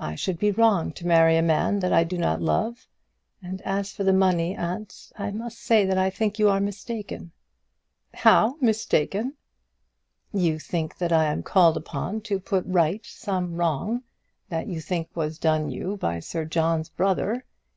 [0.00, 2.88] I should be wrong to marry a man that I do not love;
[3.40, 7.30] and as for the money, aunt, I must say that I think you are mistaken."
[8.12, 9.34] "How mistaken?"
[10.32, 14.02] "You think that I am called upon to put right some wrong
[14.48, 17.44] that you think was done you by Sir John's brother.